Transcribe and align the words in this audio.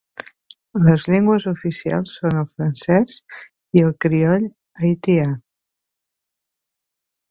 Les 0.85 1.03
llengües 1.13 1.45
oficials 1.51 2.15
són 2.21 2.39
el 2.45 2.49
francès 2.55 3.21
i 3.81 3.87
el 3.91 3.95
crioll 4.09 4.51
haitià. 4.85 5.33